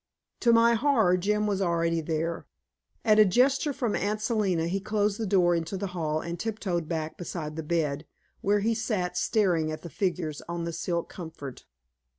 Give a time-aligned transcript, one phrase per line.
[0.39, 2.47] To my horror, Jim was already there.
[3.05, 6.89] At a gesture from Aunt Selina, he closed the door into the hall and tiptoed
[6.89, 8.07] back beside the bed,
[8.41, 11.65] where he sat staring at the figures on the silk comfort.